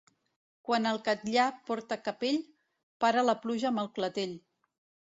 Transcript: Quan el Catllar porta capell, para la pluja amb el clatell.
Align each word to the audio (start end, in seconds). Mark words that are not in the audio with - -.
Quan 0.69 0.89
el 0.91 0.97
Catllar 1.07 1.45
porta 1.67 1.99
capell, 2.09 2.43
para 3.07 3.29
la 3.31 3.39
pluja 3.47 3.73
amb 3.73 3.85
el 3.87 3.97
clatell. 4.01 4.37